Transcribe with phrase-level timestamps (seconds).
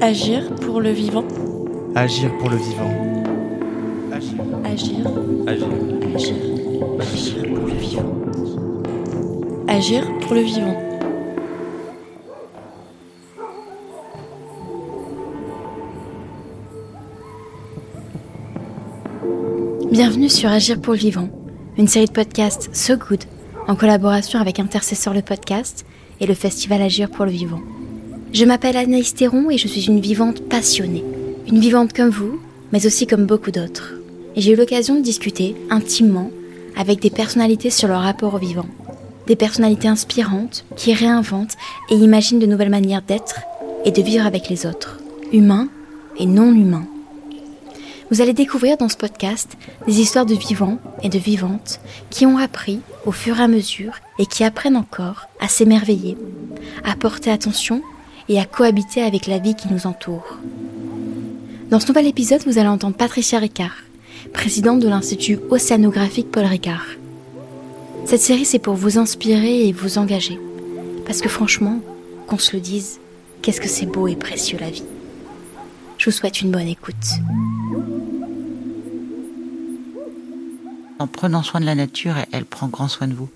[0.00, 1.24] Agir pour le vivant.
[1.94, 2.90] Agir pour le vivant.
[4.12, 4.38] Agir.
[4.64, 4.98] Agir.
[6.14, 6.34] Agir.
[7.00, 8.04] Agir pour le vivant.
[9.68, 10.76] Agir pour le vivant.
[19.90, 21.28] Bienvenue sur Agir pour le vivant,
[21.76, 23.24] une série de podcasts So Good
[23.68, 25.86] en collaboration avec Intercesseur le podcast
[26.22, 27.60] et le festival Agir pour le vivant.
[28.32, 31.04] Je m'appelle Anaïs Théron et je suis une vivante passionnée.
[31.48, 32.40] Une vivante comme vous,
[32.72, 33.94] mais aussi comme beaucoup d'autres.
[34.36, 36.30] Et j'ai eu l'occasion de discuter intimement
[36.76, 38.66] avec des personnalités sur leur rapport au vivant.
[39.26, 41.56] Des personnalités inspirantes qui réinventent
[41.90, 43.40] et imaginent de nouvelles manières d'être
[43.84, 45.00] et de vivre avec les autres,
[45.32, 45.68] humains
[46.18, 46.86] et non humains.
[48.10, 51.80] Vous allez découvrir dans ce podcast des histoires de vivants et de vivantes
[52.10, 56.16] qui ont appris au fur et à mesure et qui apprennent encore à s'émerveiller,
[56.84, 57.82] à porter attention
[58.28, 60.38] et à cohabiter avec la vie qui nous entoure.
[61.70, 63.76] Dans ce nouvel épisode, vous allez entendre Patricia Ricard,
[64.32, 66.86] présidente de l'Institut océanographique Paul Ricard.
[68.04, 70.38] Cette série, c'est pour vous inspirer et vous engager.
[71.06, 71.80] Parce que franchement,
[72.26, 73.00] qu'on se le dise,
[73.40, 74.84] qu'est-ce que c'est beau et précieux la vie.
[75.98, 76.94] Je vous souhaite une bonne écoute.
[81.02, 83.28] En prenant soin de la nature, elle prend grand soin de vous.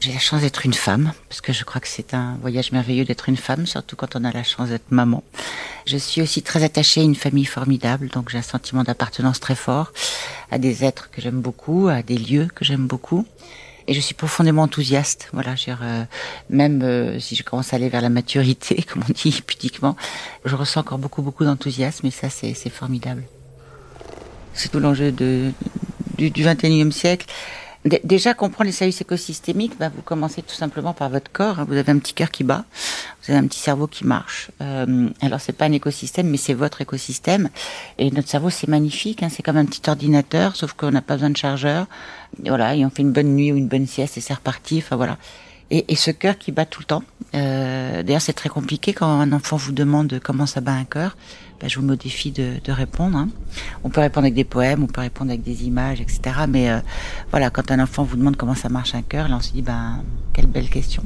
[0.00, 3.04] J'ai la chance d'être une femme, parce que je crois que c'est un voyage merveilleux
[3.04, 5.22] d'être une femme, surtout quand on a la chance d'être maman.
[5.86, 9.54] Je suis aussi très attachée à une famille formidable, donc j'ai un sentiment d'appartenance très
[9.54, 9.92] fort
[10.50, 13.24] à des êtres que j'aime beaucoup, à des lieux que j'aime beaucoup.
[13.86, 15.28] Et je suis profondément enthousiaste.
[15.32, 16.04] Voilà, euh,
[16.50, 19.96] même euh, si je commence à aller vers la maturité, comme on dit pudiquement,
[20.44, 23.22] je ressens encore beaucoup, beaucoup d'enthousiasme, et ça, c'est formidable.
[24.54, 25.12] C'est tout l'enjeu
[26.30, 27.26] du, du 21e siècle
[28.04, 31.60] déjà comprendre les services écosystémiques, bah, vous commencez tout simplement par votre corps.
[31.60, 31.66] Hein.
[31.68, 32.64] Vous avez un petit cœur qui bat,
[33.22, 34.50] vous avez un petit cerveau qui marche.
[34.60, 37.48] Euh, alors c'est pas un écosystème, mais c'est votre écosystème.
[37.98, 39.28] Et notre cerveau c'est magnifique, hein.
[39.30, 41.86] c'est comme un petit ordinateur, sauf qu'on n'a pas besoin de chargeur.
[42.44, 44.78] Voilà, et on fait une bonne nuit ou une bonne sieste et c'est reparti.
[44.78, 45.18] Enfin voilà.
[45.70, 47.02] Et, et, ce cœur qui bat tout le temps.
[47.34, 51.16] Euh, D'ailleurs, c'est très compliqué quand un enfant vous demande comment ça bat un cœur.
[51.62, 53.16] Ben, je vous mets de, de répondre.
[53.16, 53.28] Hein.
[53.84, 56.20] On peut répondre avec des poèmes, on peut répondre avec des images, etc.
[56.48, 56.80] Mais euh,
[57.30, 59.62] voilà, quand un enfant vous demande comment ça marche un cœur, là on se dit
[59.62, 60.02] ben
[60.32, 61.04] quelle belle question.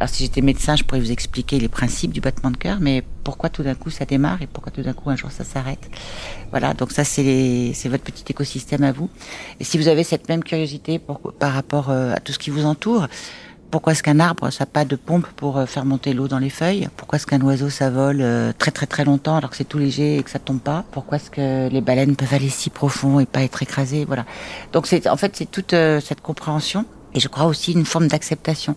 [0.00, 3.04] Alors si j'étais médecin, je pourrais vous expliquer les principes du battement de cœur, mais
[3.22, 5.88] pourquoi tout d'un coup ça démarre et pourquoi tout d'un coup un jour ça s'arrête?
[6.50, 9.10] Voilà, donc ça c'est c'est votre petit écosystème à vous.
[9.60, 12.50] Et si vous avez cette même curiosité pour, par rapport euh, à tout ce qui
[12.50, 13.06] vous entoure,
[13.72, 16.38] pourquoi est-ce qu'un arbre, ça n'a pas de pompe pour euh, faire monter l'eau dans
[16.38, 16.88] les feuilles?
[16.94, 19.78] Pourquoi est-ce qu'un oiseau, ça vole euh, très très très longtemps alors que c'est tout
[19.78, 20.84] léger et que ça tombe pas?
[20.92, 24.04] Pourquoi est-ce que les baleines peuvent aller si profond et pas être écrasées?
[24.04, 24.26] Voilà.
[24.74, 26.84] Donc en fait c'est toute euh, cette compréhension
[27.14, 28.76] et je crois aussi une forme d'acceptation.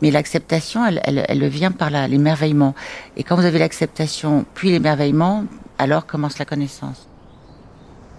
[0.00, 2.76] Mais l'acceptation, elle, elle, elle vient par l'émerveillement.
[3.16, 5.44] Et quand vous avez l'acceptation puis l'émerveillement,
[5.78, 7.08] alors commence la connaissance.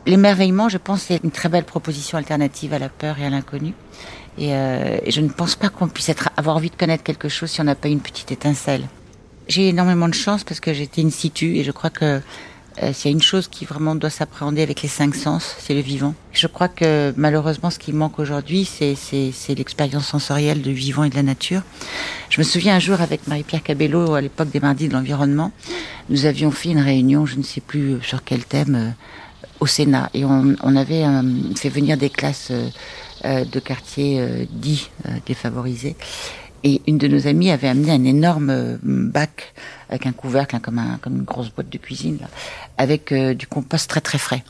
[0.05, 3.73] L'émerveillement, je pense, c'est une très belle proposition alternative à la peur et à l'inconnu.
[4.40, 7.50] Euh, et, je ne pense pas qu'on puisse être, avoir envie de connaître quelque chose
[7.50, 8.84] si on n'a pas une petite étincelle.
[9.48, 12.22] J'ai énormément de chance parce que j'étais in situ et je crois que
[12.84, 15.74] euh, s'il y a une chose qui vraiment doit s'appréhender avec les cinq sens, c'est
[15.74, 16.14] le vivant.
[16.31, 21.09] Je crois que malheureusement, ce qui manque aujourd'hui, c'est, c'est, l'expérience sensorielle du vivant et
[21.09, 21.64] de la nature.
[22.30, 25.52] Je me souviens un jour avec Marie-Pierre Cabello, à l'époque des Mardis de l'Environnement,
[26.09, 28.90] nous avions fait une réunion, je ne sais plus sur quel thème, euh,
[29.59, 31.03] au Sénat, et on, on avait
[31.56, 32.51] fait venir des classes
[33.25, 35.95] euh, de quartiers euh, dits euh, défavorisés.
[36.63, 39.53] Et une de nos amies avait amené un énorme bac
[39.90, 42.28] avec un couvercle, hein, comme, un, comme une grosse boîte de cuisine, là,
[42.78, 44.44] avec du compost très très frais.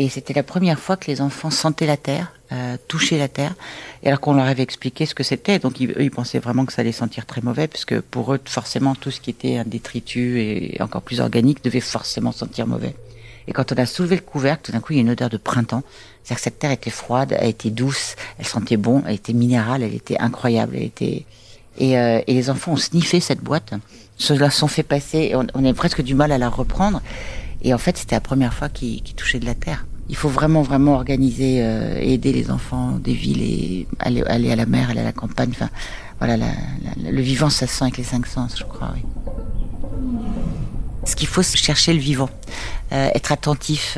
[0.00, 3.54] Et c'était la première fois que les enfants sentaient la terre, euh, touchaient la terre,
[4.02, 5.58] et alors qu'on leur avait expliqué ce que c'était.
[5.58, 8.40] Donc ils, eux, ils pensaient vraiment que ça allait sentir très mauvais, puisque pour eux,
[8.44, 12.94] forcément, tout ce qui était un détritus et encore plus organique devait forcément sentir mauvais.
[13.50, 15.28] Et quand on a soulevé le couvercle, tout d'un coup, il y a une odeur
[15.28, 15.82] de printemps.
[16.22, 19.82] C'est-à-dire que cette terre était froide, elle était douce, elle sentait bon, elle était minérale,
[19.82, 21.26] elle était incroyable, elle était...
[21.76, 23.74] Et, euh, et les enfants ont sniffé cette boîte,
[24.16, 27.02] se sont fait passer, on, on a presque du mal à la reprendre.
[27.62, 29.84] Et en fait, c'était la première fois qu'ils touchaient de la terre.
[30.08, 34.56] Il faut vraiment, vraiment organiser euh, et aider les enfants des villes et aller, à
[34.56, 35.50] la mer, aller à la campagne.
[35.50, 35.70] Enfin,
[36.18, 36.36] voilà,
[37.02, 39.02] le vivant, ça se sent avec les cinq sens, je crois, oui.
[41.04, 42.28] Ce qu'il faut, c'est chercher le vivant.
[42.90, 43.96] Être attentif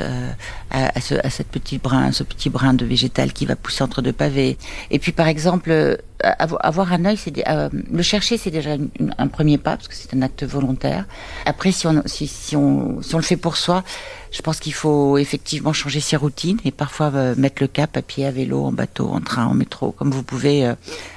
[0.71, 4.03] à, ce, à cette petite brin, ce petit brin de végétal qui va pousser entre
[4.03, 4.59] deux pavés.
[4.91, 5.99] Et puis par exemple,
[6.39, 7.33] avoir un œil, c'est
[7.73, 8.77] le chercher, c'est déjà
[9.19, 11.07] un premier pas parce que c'est un acte volontaire.
[11.47, 13.83] Après, si on si, si on si on le fait pour soi,
[14.31, 18.25] je pense qu'il faut effectivement changer ses routines et parfois mettre le cap à pied,
[18.27, 20.71] à vélo, en bateau, en train, en métro, comme vous pouvez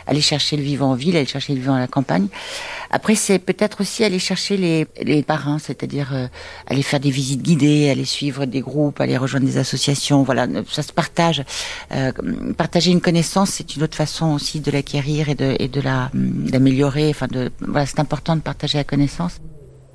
[0.07, 2.27] aller chercher le vivant en ville, aller chercher le vivant à la campagne.
[2.91, 6.27] Après, c'est peut-être aussi aller chercher les, les parrains, c'est-à-dire euh,
[6.67, 10.23] aller faire des visites guidées, aller suivre des groupes, aller rejoindre des associations.
[10.23, 11.43] Voilà, ça se partage.
[11.91, 12.11] Euh,
[12.57, 17.09] partager une connaissance, c'est une autre façon aussi de l'acquérir et de, et la d'améliorer.
[17.09, 17.27] Enfin,
[17.59, 19.39] voilà, c'est important de partager la connaissance.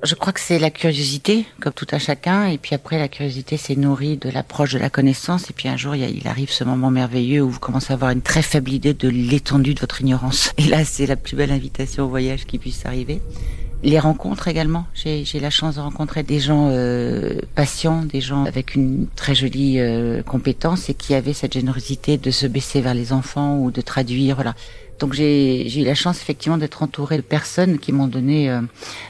[0.03, 3.55] Je crois que c'est la curiosité, comme tout à chacun, et puis après la curiosité
[3.55, 6.89] s'est nourrie de l'approche de la connaissance, et puis un jour il, arrive ce moment
[6.89, 10.53] merveilleux où vous commencez à avoir une très faible idée de l'étendue de votre ignorance.
[10.57, 13.21] Et là c'est la plus belle invitation au voyage qui puisse arriver.
[13.83, 14.85] Les rencontres également.
[14.93, 19.79] J'ai la chance de rencontrer des gens euh, patients, des gens avec une très jolie
[19.79, 23.81] euh, compétence et qui avaient cette générosité de se baisser vers les enfants ou de
[23.81, 24.35] traduire.
[24.35, 24.53] Voilà.
[25.01, 28.61] Donc j'ai eu la chance effectivement d'être entourée de personnes qui m'ont donné euh,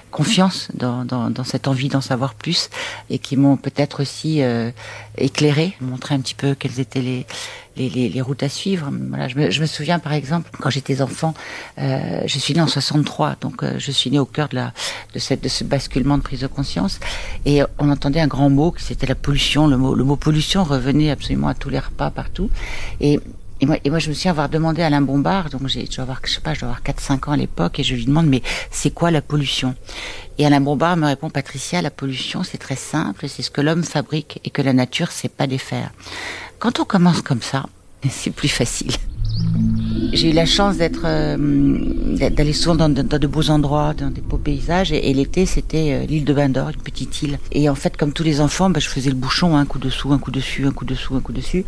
[0.10, 2.70] confiance dans, dans, dans, cette envie d'en savoir plus
[3.10, 4.72] et qui m'ont peut-être aussi euh,
[5.18, 7.26] éclairé, montré un petit peu quelles étaient les,
[7.76, 8.90] les, les, les routes à suivre.
[9.10, 11.34] Voilà, je, me, je me souviens par exemple quand j'étais enfant,
[11.80, 14.74] euh, je suis née en 63, donc euh, je suis née au cœur de, la,
[15.14, 17.02] de, cette, de ce basculement de prise de conscience
[17.46, 19.68] et on entendait un grand mot qui c'était la pollution.
[19.68, 22.50] Le mot, le mot pollution revenait absolument à tous les repas partout
[23.02, 23.20] et
[23.62, 25.96] et moi, et moi, je me souviens avoir demandé à Alain Bombard, donc j'ai, je
[25.96, 28.06] dois avoir, je sais pas, je dois avoir 4-5 ans à l'époque, et je lui
[28.06, 28.42] demande, mais
[28.72, 29.76] c'est quoi la pollution?
[30.40, 33.84] Et Alain Bombard me répond, Patricia, la pollution, c'est très simple, c'est ce que l'homme
[33.84, 35.92] fabrique et que la nature sait pas défaire.
[36.58, 37.68] Quand on commence comme ça,
[38.10, 38.94] c'est plus facile.
[40.14, 41.38] J'ai eu la chance d'être, euh,
[42.30, 44.92] d'aller souvent dans, de beaux endroits, dans des beaux paysages.
[44.92, 47.40] Et, l'été, c'était euh, l'île de Bandor, une petite île.
[47.54, 50.12] Et en fait, comme tous les enfants, bah, je faisais le bouchon, un coup dessous,
[50.12, 51.64] un coup dessus, un coup dessous, un coup dessus.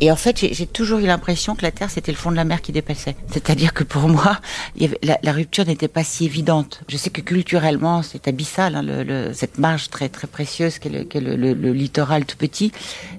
[0.00, 2.44] Et en fait, j'ai toujours eu l'impression que la Terre, c'était le fond de la
[2.44, 3.16] mer qui dépassait.
[3.30, 4.38] C'est-à-dire que pour moi,
[5.02, 6.82] la, rupture n'était pas si évidente.
[6.88, 10.88] Je sais que culturellement, c'est abyssal, hein, le, le, cette marge très très précieuse qu'est
[10.88, 12.72] le, qu le, littoral tout petit,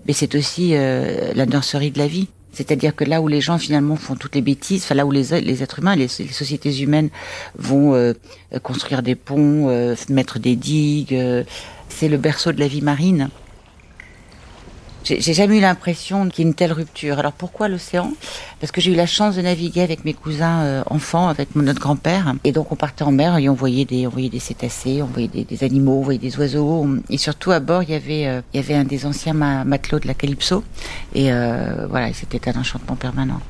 [0.07, 2.27] mais c'est aussi euh, la nurserie de la vie.
[2.53, 5.33] C'est-à-dire que là où les gens finalement font toutes les bêtises, enfin là où les,
[5.33, 7.09] êtres humains, les, les sociétés humaines
[7.57, 8.13] vont euh,
[8.61, 11.43] construire des ponts, euh, mettre des digues, euh,
[11.89, 13.29] c'est le berceau de la vie marine.
[15.03, 17.19] J'ai jamais eu l'impression qu'il y ait une telle rupture.
[17.19, 18.13] Alors pourquoi l'océan?
[18.59, 21.81] Parce que j'ai eu la chance de naviguer avec mes cousins euh, enfants, avec notre
[21.81, 22.33] grand-père.
[22.43, 25.07] Et donc on partait en mer et on voyait des, on voyait des cétacés, on
[25.07, 26.87] voyait des, des, animaux, on voyait des oiseaux.
[27.09, 29.99] Et surtout à bord, il y avait, euh, il y avait un des anciens matelots
[29.99, 30.63] de la Calypso.
[31.13, 33.41] Et euh, voilà, c'était un enchantement permanent.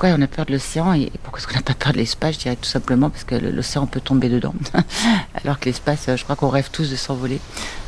[0.00, 2.36] Pourquoi on a peur de l'océan et pourquoi est-ce qu'on n'a pas peur de l'espace
[2.36, 4.54] Je dirais tout simplement parce que l'océan peut tomber dedans.
[5.44, 7.38] Alors que l'espace, je crois qu'on rêve tous de s'envoler.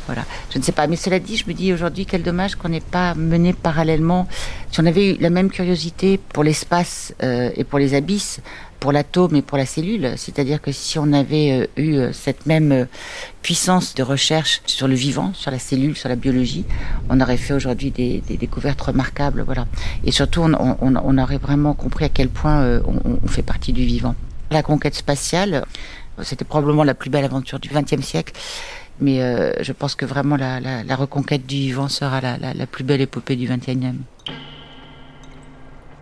[0.05, 0.23] Voilà.
[0.51, 0.85] Je ne sais pas.
[0.85, 4.27] Mais cela dit, je me dis aujourd'hui, quel dommage qu'on n'ait pas mené parallèlement.
[4.71, 8.41] Si on avait eu la même curiosité pour l'espace euh, et pour les abysses,
[8.83, 12.45] pour l'atome et pour la cellule, c'est-à-dire que si on avait euh, eu euh, cette
[12.45, 12.85] même euh,
[13.41, 16.65] puissance de recherche sur le vivant, sur la cellule, sur la biologie,
[17.09, 19.67] on aurait fait aujourd'hui des, découvertes remarquables, voilà.
[20.03, 24.15] Et surtout, on, aurait vraiment compris à quel point on, fait partie du vivant.
[24.51, 25.63] La conquête spatiale,
[26.21, 28.33] c'était probablement la plus belle aventure du XXe siècle.
[28.99, 29.19] Mais
[29.63, 33.47] je pense que vraiment la, reconquête du vivant sera la, la plus belle épopée du
[33.47, 33.95] XXIe.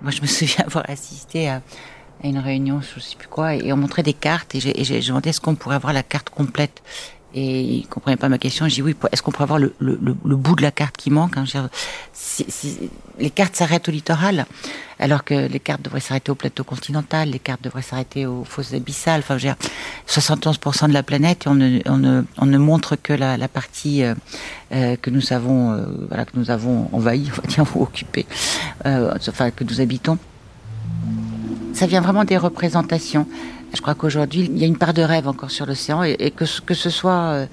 [0.02, 1.62] Moi, je me souviens avoir assisté à,
[2.24, 5.30] à une réunion, je sais plus quoi, et on montrait des cartes, et j'ai demandé
[5.30, 6.82] est-ce qu'on pourrait avoir la carte complète?
[7.34, 8.68] Et il comprenait pas ma question.
[8.68, 8.96] J'ai dit oui.
[9.12, 11.46] Est-ce qu'on pourrait avoir le, le, le, bout de la carte qui manque hein,
[12.12, 12.90] si, si,
[13.20, 14.46] Les cartes s'arrêtent au littoral,
[15.00, 18.74] alors que les cartes devraient s'arrêter au plateau continental, les cartes devraient s'arrêter aux fosses
[18.74, 19.22] abyssales.
[19.22, 19.70] Enfin, je veux dire,
[20.10, 23.48] 71% de la planète, et on ne, on ne, on ne montre que la, la
[23.48, 24.14] partie euh,
[24.74, 28.26] euh, que nous avons, euh, voilà, que nous avons envahie, on va dire, ou occupée,
[28.86, 30.18] euh, enfin que nous habitons
[31.82, 33.26] ça vient vraiment des représentations.
[33.74, 36.46] Je crois qu'aujourd'hui, il y a une part de rêve encore sur l'océan et, que,
[36.62, 37.46] que ce soit euh,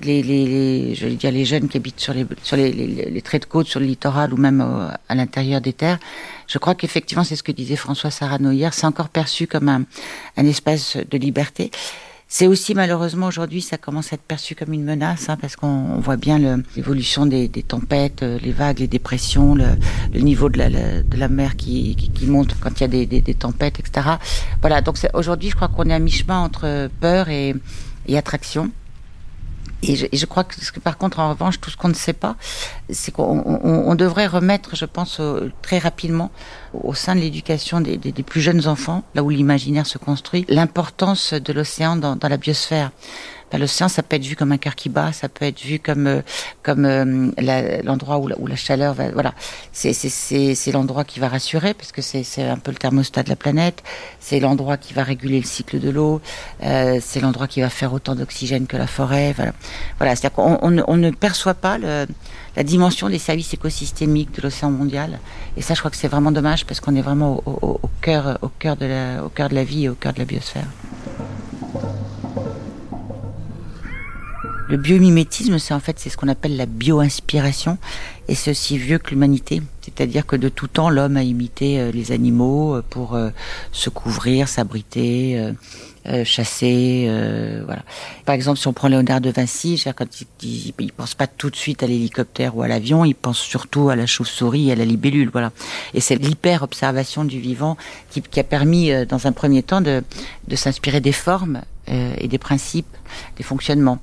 [0.00, 3.22] les, les, les, je dire les jeunes qui habitent sur les, sur les, les, les
[3.22, 5.98] traits de côte, sur le littoral ou même euh, à l'intérieur des terres.
[6.46, 9.82] Je crois qu'effectivement, c'est ce que disait François Sarano hier, c'est encore perçu comme un,
[10.36, 11.72] un espace de liberté.
[12.34, 15.98] C'est aussi malheureusement aujourd'hui, ça commence à être perçu comme une menace, hein, parce qu'on
[15.98, 16.38] voit bien
[16.74, 19.66] l'évolution des, des, tempêtes, euh, les vagues, les dépressions, le,
[20.14, 22.88] le niveau de la, de la mer qui, qui, qui, monte quand il y a
[22.88, 24.12] des, des, des tempêtes, etc.
[24.62, 27.54] Voilà, donc aujourd'hui, je crois qu'on est à mi-chemin entre peur et,
[28.06, 28.70] et attraction.
[29.82, 31.94] Et je, et je, crois que, que, par contre, en revanche, tout ce qu'on ne
[31.94, 32.36] sait pas,
[32.90, 35.20] c'est qu'on on, on devrait remettre, je pense,
[35.62, 36.30] très rapidement
[36.74, 41.52] au sein de l'éducation des, plus jeunes enfants, là où l'imaginaire se construit, l'importance de
[41.52, 42.90] l'océan dans, la biosphère.
[43.58, 46.06] L'océan, ça peut être vu comme un cœur qui bat, ça peut être vu comme
[46.06, 46.22] euh,
[46.62, 47.30] comme euh,
[47.84, 49.10] l'endroit où, la chaleur va.
[49.10, 49.34] Voilà,
[49.72, 53.36] c'est c'est l'endroit qui va rassurer parce que c'est un peu le thermostat de la
[53.36, 53.82] planète.
[54.20, 56.20] C'est l'endroit qui va réguler le cycle de l'eau.
[56.62, 59.32] Euh, c'est l'endroit qui va faire autant d'oxygène que la forêt.
[59.36, 59.52] Voilà,
[59.98, 60.16] voilà.
[60.16, 62.06] C'est-à-dire qu'on on, on, ne perçoit pas le,
[62.56, 65.18] la dimension des services écosystémiques de l'océan mondial.
[65.56, 67.90] Et ça, je crois que c'est vraiment dommage parce qu'on est vraiment au, au, au,
[68.00, 70.24] cœur au cœur de la au cœur de la vie et au cœur de la
[70.24, 70.66] biosphère.
[74.72, 77.76] Le biomimétisme, c'est en fait c'est ce qu'on appelle la bio-inspiration,
[78.26, 79.60] et c'est aussi vieux que l'humanité.
[79.82, 83.28] C'est-à-dire que de tout temps, l'homme a imité euh, les animaux euh, pour euh,
[83.72, 85.52] se couvrir, s'abriter,
[86.24, 87.06] chasser,
[87.66, 87.82] voilà.
[88.24, 91.54] Par exemple, si on prend Léonard de Vinci, quand il, il, pense pas tout de
[91.54, 94.86] suite à l'hélicoptère ou à l'avion, il pense surtout à la chauve-souris et à la
[94.86, 95.52] libellule, voilà.
[95.92, 97.76] Et c'est l'hyper-observation du vivant
[98.10, 100.02] qui, qui, a permis, dans un premier temps, de,
[100.48, 102.96] de s'inspirer des formes et des principes,
[103.36, 104.00] des fonctionnements.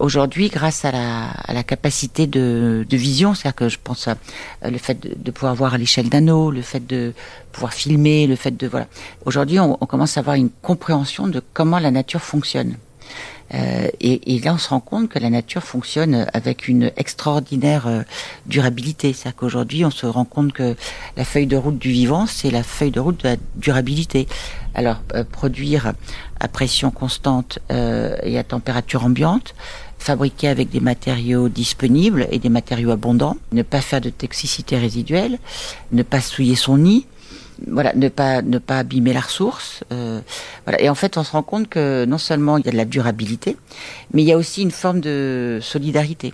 [0.00, 4.16] Aujourd'hui, grâce à la, à la, capacité de, de vision, c'est-à-dire que je pense à
[4.66, 7.12] le fait de, pouvoir voir à l'échelle d'un le fait de
[7.52, 8.86] pouvoir filmer, le fait de voilà.
[9.26, 12.76] Aujourd'hui, on, on, commence à avoir une compréhension de comment la nature fonctionne.
[13.52, 17.86] Euh, et, et, là, on se rend compte que la nature fonctionne avec une extraordinaire
[17.86, 18.02] euh,
[18.46, 19.12] durabilité.
[19.12, 20.76] C'est-à-dire qu'aujourd'hui, on se rend compte que
[21.16, 24.28] la feuille de route du vivant, c'est la feuille de route de la durabilité.
[24.74, 25.92] Alors, euh, produire
[26.38, 29.54] à pression constante euh, et à température ambiante,
[30.00, 35.38] fabriquer avec des matériaux disponibles et des matériaux abondants, ne pas faire de toxicité résiduelle,
[35.92, 37.06] ne pas souiller son nid,
[37.68, 39.84] voilà, ne pas ne pas abîmer la ressource.
[39.92, 40.20] Euh,
[40.64, 40.80] voilà.
[40.80, 42.86] Et en fait, on se rend compte que non seulement il y a de la
[42.86, 43.56] durabilité,
[44.14, 46.32] mais il y a aussi une forme de solidarité.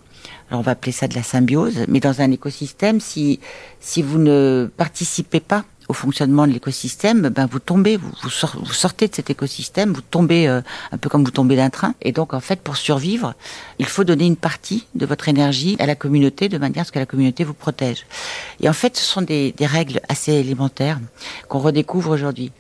[0.49, 3.41] Alors on va appeler ça de la symbiose, mais dans un écosystème, si
[3.81, 9.09] si vous ne participez pas au fonctionnement de l'écosystème, ben vous tombez, vous, vous, sortez
[9.09, 10.61] de cet écosystème, vous tombez euh,
[10.93, 11.95] un peu comme vous tombez d'un train.
[12.03, 13.35] Et donc en fait, pour survivre,
[13.79, 16.93] il faut donner une partie de votre énergie à la communauté de manière à ce
[16.93, 18.07] que la communauté vous protège.
[18.61, 20.99] Et en fait, ce sont des, des règles assez élémentaires
[21.49, 22.53] qu'on redécouvre aujourd'hui.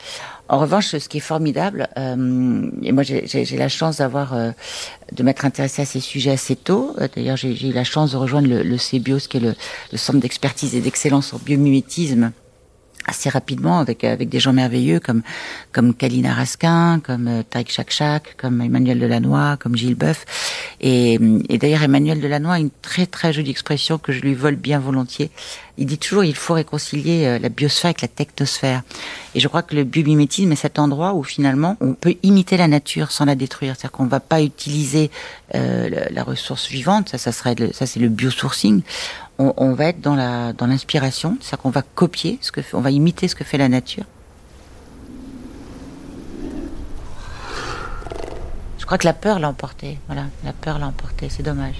[0.48, 4.52] En revanche, ce qui est formidable, euh, et moi j'ai la chance d'avoir euh,
[5.10, 6.94] de m'être intéressé à ces sujets assez tôt.
[7.00, 9.54] Euh, D'ailleurs, j'ai eu la chance de rejoindre le, le CBIOS, qui est le,
[9.90, 12.30] le Centre d'expertise et d'excellence en biomimétisme,
[13.06, 15.22] assez rapidement avec avec des gens merveilleux comme
[15.72, 20.24] comme Kalina Raskin, comme euh, Tariq Chakchak, comme Emmanuel Delannoy, comme Gilles Boeuf.
[20.80, 24.56] Et, et d'ailleurs Emmanuel Delannoy a une très très jolie expression que je lui vole
[24.56, 25.30] bien volontiers.
[25.78, 28.82] Il dit toujours il faut réconcilier euh, la biosphère avec la technosphère.
[29.34, 32.68] Et je crois que le biomimétisme est cet endroit où finalement on peut imiter la
[32.68, 33.74] nature sans la détruire.
[33.76, 35.10] C'est-à-dire qu'on ne va pas utiliser
[35.54, 38.82] euh, la, ressource vivante, ça, ça serait le, ça c'est le biosourcing.
[39.38, 42.80] On, on, va être dans la dans l'inspiration, c'est-à-dire qu'on va copier ce que on
[42.80, 44.04] va imiter ce que fait la nature.
[48.78, 49.98] Je crois que la peur l'a emporté.
[50.06, 51.28] Voilà, la peur l'a emporté.
[51.28, 51.74] C'est dommage.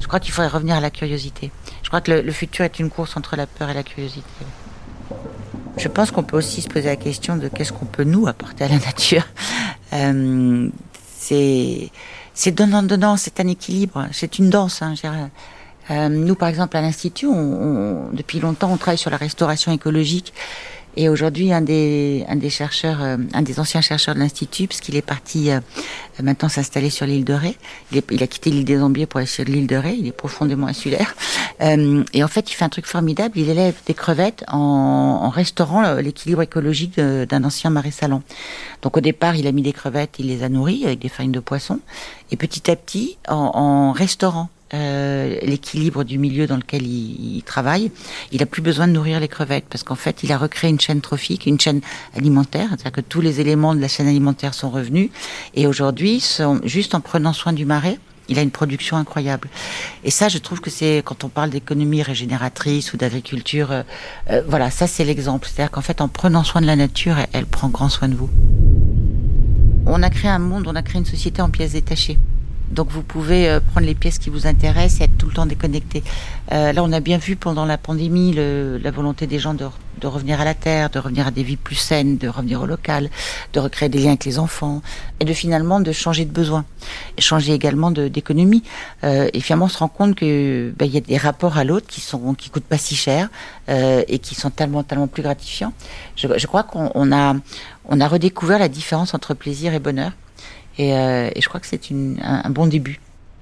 [0.00, 1.50] Je crois qu'il faudrait revenir à la curiosité.
[1.82, 4.22] Je crois que le, futur est une course entre la peur et la curiosité.
[5.76, 8.64] Je pense qu'on peut aussi se poser la question de qu'est-ce qu'on peut nous apporter
[8.64, 9.26] à la nature.
[9.94, 10.68] Euh,
[11.18, 11.90] c'est
[12.34, 14.82] c'est donnant donnant, c'est un équilibre, c'est une danse.
[14.82, 14.92] Hein,
[15.90, 17.26] euh, nous, par exemple, à l'institut,
[18.12, 20.34] depuis longtemps, on travaille sur la restauration écologique.
[21.00, 25.02] Et aujourd'hui, un des, chercheurs, euh, un des anciens chercheurs de l'Institut, parce qu'il est
[25.02, 25.60] parti euh,
[26.20, 27.56] maintenant s'installer sur l'île de Ré,
[27.92, 30.66] il, a quitté l'île des Ambiers pour aller sur l'île de Ré, il est profondément
[30.66, 31.14] insulaire.
[31.60, 35.94] Euh, et en fait, il fait un truc formidable, il élève des crevettes en, restaurant
[36.00, 38.22] l'équilibre écologique d'un ancien marais salon.
[38.82, 41.30] Donc au départ, il a mis des crevettes, il les a nourries avec des farines
[41.30, 41.78] de poisson,
[42.32, 47.90] et petit à petit, en restaurant euh, l'équilibre du milieu dans lequel il, il, travaille,
[48.32, 50.80] il a plus besoin de nourrir les crevettes parce qu'en fait, il a recréé une
[50.80, 51.80] chaîne trophique, une chaîne
[52.14, 55.10] alimentaire, c'est-à-dire que tous les éléments de la chaîne alimentaire sont revenus
[55.54, 56.22] et aujourd'hui,
[56.64, 57.98] juste en prenant soin du marais,
[58.28, 59.48] il a une production incroyable.
[60.04, 63.82] Et ça, je trouve que c'est quand on parle d'économie régénératrice ou d'agriculture, euh,
[64.30, 65.48] euh, voilà, ça c'est l'exemple.
[65.48, 68.30] C'est-à-dire qu'en fait, en prenant soin de la nature, elle prend grand soin de vous.
[69.86, 72.18] On a créé un monde, on a créé une société en pièces détachées.
[72.70, 75.46] Donc vous pouvez euh, prendre les pièces qui vous intéressent et être tout le temps
[75.46, 76.02] déconnecté.
[76.52, 79.66] Euh, là, on a bien vu pendant la pandémie le, la volonté des gens de,
[80.00, 82.66] de, revenir à la terre, de revenir à des vies plus saines, de revenir au
[82.66, 83.10] local,
[83.52, 84.82] de recréer des liens avec les enfants
[85.20, 86.64] et de finalement de changer de besoin,
[87.16, 88.62] et changer également d'économie.
[89.04, 91.64] Euh, et finalement, on se rend compte que ben, il y a des rapports à
[91.64, 93.28] l'autre qui sont qui coûtent pas si cher
[93.68, 95.72] euh, et qui sont tellement tellement plus gratifiants.
[96.16, 97.34] Je, je crois qu'on a
[97.88, 100.12] on a redécouvert la différence entre plaisir et bonheur.
[100.78, 103.00] Et, euh, et, je crois que c'est un, un, bon début.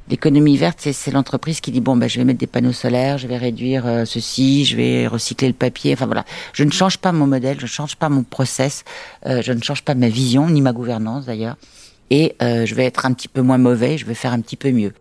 [0.09, 3.27] L'économie verte, c'est l'entreprise qui dit bon, ben, je vais mettre des panneaux solaires, je
[3.27, 5.93] vais réduire euh, ceci, je vais recycler le papier.
[5.93, 8.85] Enfin voilà, je ne change pas mon modèle, je ne change pas mon process,
[9.27, 11.57] euh, je ne change pas ma vision ni ma gouvernance d'ailleurs.
[12.11, 14.71] et je vais être un petit peu moins mauvais, je vais faire un petit peu
[14.71, 14.93] mieux.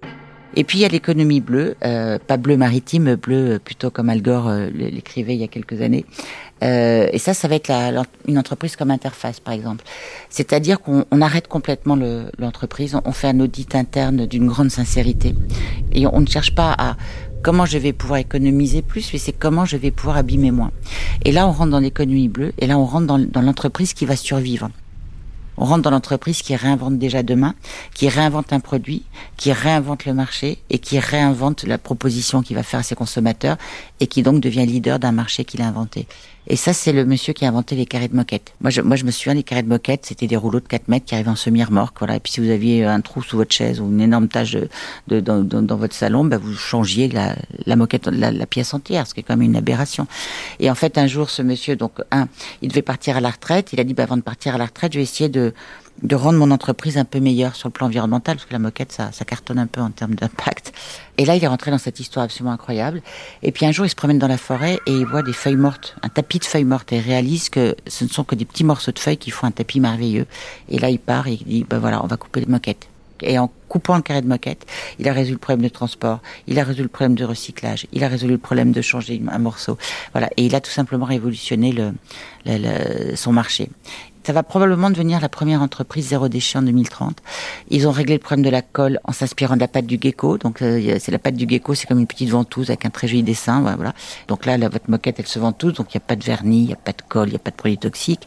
[0.55, 4.21] Et puis il y a l'économie bleue, euh, pas bleu maritime, bleu plutôt comme Al
[4.21, 6.05] Gore euh, l'écrivait il y a quelques années.
[6.63, 9.83] Euh, et ça, ça va être la, une entreprise comme interface, par exemple.
[10.29, 11.97] C'est-à-dire qu'on arrête complètement
[12.37, 15.35] l'entreprise, on fait un audit interne d'une grande sincérité,
[15.91, 16.95] et on, ne cherche pas à
[17.43, 20.71] comment je vais pouvoir économiser plus, mais c'est comment je vais pouvoir abîmer moins.
[21.23, 24.05] Et là, on rentre dans l'économie bleue, et là, on rentre dans, dans l'entreprise qui
[24.05, 24.69] va survivre.
[25.57, 27.55] On rentre dans l'entreprise qui réinvente déjà demain,
[27.93, 29.03] qui réinvente un produit,
[29.37, 33.57] qui réinvente le marché et qui réinvente la proposition qu'il va faire à ses consommateurs
[34.01, 36.07] et qui donc devient leader d'un marché qu'il a inventé.
[36.47, 38.53] Et ça, c'est le monsieur qui a inventé les carrés de moquette.
[38.61, 40.87] Moi, je, moi, je me souviens, les carrés de moquette, c'était des rouleaux de 4
[40.87, 41.97] mètres qui arrivaient en semi-remorque.
[41.99, 42.15] Voilà.
[42.15, 44.55] Et puis, si vous aviez un trou sous votre chaise ou une énorme tache
[45.07, 47.35] de, dans, dans, votre salon, bah, vous changiez la,
[47.65, 50.07] la moquette, la, la, pièce entière, ce qui est quand même une aberration.
[50.59, 52.27] Et en fait, un jour, ce monsieur, donc, un,
[52.61, 53.73] il devait partir à la retraite.
[53.73, 55.53] Il a dit, bah, avant de partir à la retraite, je vais essayer de,
[56.03, 58.91] de rendre mon entreprise un peu meilleure sur le plan environnemental, parce que la moquette,
[58.91, 60.73] ça, ça cartonne un peu en termes d'impact.
[61.17, 63.01] Et là, il est rentré dans cette histoire absolument incroyable.
[63.43, 65.55] Et puis un jour, il se promène dans la forêt et il voit des feuilles
[65.55, 68.45] mortes, un tapis de feuilles mortes, et il réalise que ce ne sont que des
[68.45, 70.27] petits morceaux de feuilles qui font un tapis merveilleux.
[70.69, 72.87] Et là, il part et il dit, ben voilà, on va couper les moquettes.
[73.21, 74.65] Et en coupant le carré de moquette,
[74.99, 78.03] il a résolu le problème de transport, il a résolu le problème de recyclage, il
[78.03, 79.77] a résolu le problème de changer un morceau.
[80.11, 80.29] Voilà.
[80.35, 81.93] Et il a tout simplement révolutionné le,
[82.45, 83.69] le son marché.
[84.25, 87.21] Ça va probablement devenir la première entreprise zéro déchet en 2030.
[87.69, 90.39] Ils ont réglé le problème de la colle en s'inspirant de la pâte du gecko.
[90.39, 93.07] Donc euh, c'est la pâte du gecko, c'est comme une petite ventouse avec un très
[93.07, 93.61] joli dessin.
[93.75, 93.93] Voilà.
[94.27, 96.61] Donc là, la, votre moquette, elle se ventouse, donc il n'y a pas de vernis,
[96.61, 98.25] il n'y a pas de colle, il n'y a pas de produits toxiques.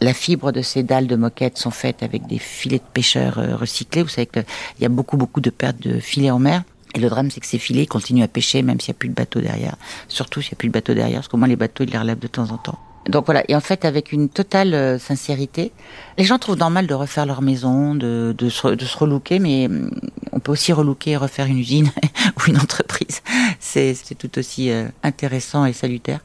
[0.00, 3.54] La fibre de ces dalles de moquette sont faites avec des filets de pêcheurs euh,
[3.54, 4.02] recyclés.
[4.02, 4.44] Vous savez qu'il
[4.80, 6.64] y a beaucoup, beaucoup de pertes de filets en mer.
[6.96, 9.10] Et le drame, c'est que ces filets continuent à pêcher même s'il n'y a plus
[9.10, 9.76] de bateau derrière.
[10.08, 11.98] Surtout s'il n'y a plus de bateau derrière, parce qu'au moins les bateaux, ils les
[11.98, 12.80] relèvent de temps en temps.
[13.08, 15.72] Donc voilà, et en fait avec une totale euh, sincérité,
[16.18, 19.68] les gens trouvent normal de refaire leur maison, de, de, se, de se relooker, mais
[19.68, 19.90] mm,
[20.32, 21.90] on peut aussi relooker et refaire une usine
[22.38, 23.22] ou une entreprise.
[23.60, 26.20] C'est tout aussi euh, intéressant et salutaire.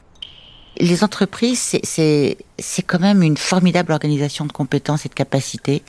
[0.78, 5.82] Les entreprises, c'est c'est quand même une formidable organisation de compétences et de capacités.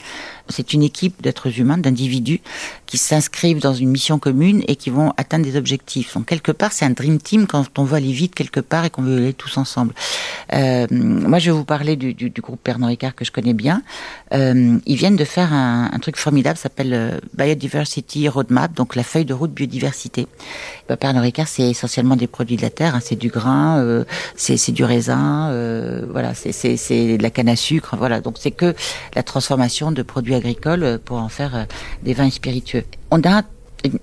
[0.48, 2.40] C'est une équipe d'êtres humains, d'individus
[2.86, 6.14] qui s'inscrivent dans une mission commune et qui vont atteindre des objectifs.
[6.14, 8.90] Donc quelque part, c'est un dream team quand on veut aller vite quelque part et
[8.90, 9.94] qu'on veut aller tous ensemble.
[10.52, 13.82] Euh, moi, je vais vous parler du, groupe Pernod Ricard que je connais bien.
[14.32, 19.24] Euh, ils viennent de faire un, truc formidable, s'appelle euh, Biodiversity Roadmap, donc la feuille
[19.24, 20.26] de route biodiversité.
[21.00, 24.04] Pernod Ricard, c'est essentiellement des produits de la terre, hein, c'est du grain,
[24.36, 25.50] c'est du raisin,
[26.10, 28.20] voilà, c'est de la canne à sucre, voilà.
[28.20, 28.74] Donc c'est que
[29.14, 31.64] la transformation de produits agricoles pour en faire euh,
[32.02, 32.84] des vins spiritueux.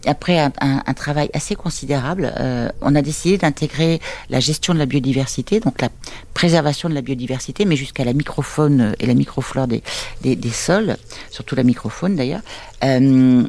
[0.06, 5.60] Après un, travail assez considérable, euh, on a décidé d'intégrer la gestion de la biodiversité,
[5.60, 5.90] donc la
[6.34, 9.82] préservation de la biodiversité, mais jusqu'à la microfaune et la microflore des,
[10.52, 10.98] sols,
[11.30, 12.42] surtout la microfaune d'ailleurs,
[12.84, 13.44] euh,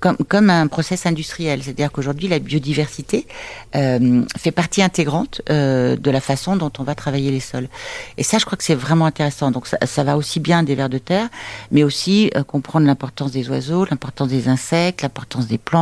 [0.00, 1.62] comme, un process industriel.
[1.62, 3.26] C'est-à-dire qu'aujourd'hui, la biodiversité
[3.74, 7.68] euh, fait partie intégrante de la façon dont on va travailler les sols.
[8.16, 9.50] Et ça, je crois que c'est vraiment intéressant.
[9.50, 11.28] Donc ça, ça, va aussi bien des vers de terre,
[11.70, 15.75] mais aussi comprendre l'importance des oiseaux, l'importance des insectes, l'importance des plantes.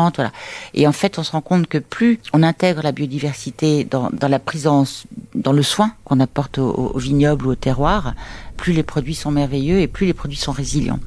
[0.75, 4.39] Et en fait, on se rend compte que plus on intègre la biodiversité dans, la
[4.39, 5.05] présence,
[5.35, 8.15] dans le soin qu'on apporte au, au vignoble ou au terroir,
[8.57, 11.01] plus les produits sont merveilleux et plus les produits sont résilients.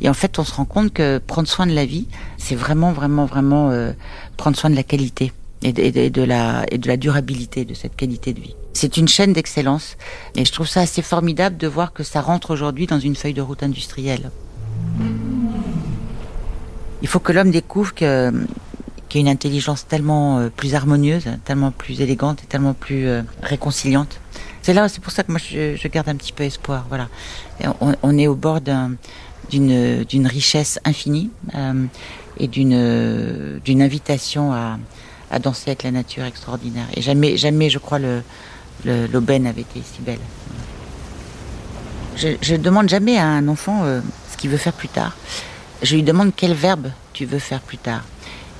[0.00, 2.06] Et en fait, on se rend compte que prendre soin de la vie,
[2.38, 3.92] c'est vraiment, vraiment, vraiment euh,
[4.36, 8.32] prendre soin de la qualité et de, la, et de la durabilité de cette qualité
[8.32, 8.54] de vie.
[8.72, 9.96] C'est une chaîne d'excellence
[10.34, 13.34] et je trouve ça assez formidable de voir que ça rentre aujourd'hui dans une feuille
[13.34, 14.30] de route industrielle.
[17.02, 18.32] Il faut que l'homme découvre que
[19.08, 23.08] qu'il y a une intelligence tellement euh, plus harmonieuse, tellement plus élégante et tellement plus
[23.08, 24.20] euh, réconciliante
[24.62, 26.84] c'est là, c'est pour ça que moi je, je, garde un petit peu espoir.
[26.88, 27.08] Voilà,
[27.80, 31.86] on, on est au bord d'une d'une richesse infinie euh,
[32.38, 34.78] et d'une d'une invitation à,
[35.30, 36.86] à danser avec la nature extraordinaire.
[36.94, 38.22] Et jamais jamais je crois le
[38.84, 40.18] l'aubaine avait été si belle.
[42.16, 45.16] Je, je demande jamais à un enfant euh, ce qu'il veut faire plus tard.
[45.82, 48.04] Je lui demande quel verbe tu veux faire plus tard.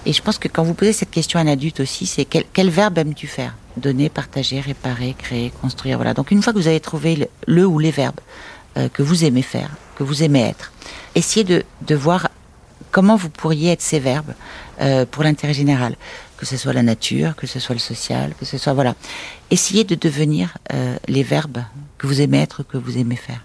[0.06, 2.44] Et je pense que quand vous posez cette question à un adulte aussi, c'est quel,
[2.52, 3.54] quel verbe aimes-tu faire?
[3.76, 5.98] Donner, partager, réparer, créer, construire.
[5.98, 6.14] Voilà.
[6.14, 8.20] Donc une fois que vous avez trouvé le, ou les verbes
[8.76, 10.72] euh, que vous aimez faire, que vous aimez être,
[11.14, 12.28] essayez de, de voir
[12.90, 14.32] comment vous pourriez être ces verbes
[14.80, 15.96] euh, pour l'intérêt général,
[16.38, 18.94] que ce soit la nature, que ce soit le social, que ce soit voilà.
[19.50, 21.62] Essayez de devenir euh, les verbes
[21.98, 23.44] que vous aimez être, que vous aimez faire.